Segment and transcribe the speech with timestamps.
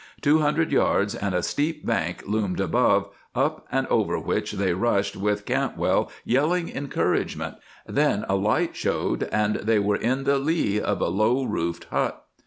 [0.21, 5.15] Two hundred yards, and a steep bank loomed above, up and over which they rushed,
[5.15, 11.01] with Cantwell yelling encouragement; then a light showed, and they were in the lee of
[11.01, 12.25] a low roofed hut.